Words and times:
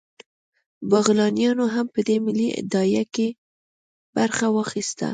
بغلانیانو 0.89 1.65
هم 1.75 1.85
په 1.93 1.99
دې 2.07 2.17
ملي 2.25 2.49
داعیه 2.71 3.03
کې 3.15 3.27
برخه 4.15 4.45
واخیسته 4.51 5.07